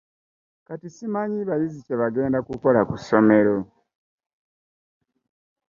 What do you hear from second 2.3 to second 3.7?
kukola ku somero.